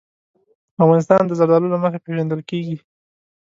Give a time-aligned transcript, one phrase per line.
[0.83, 2.77] افغانستان د زردالو له مخې پېژندل کېږي.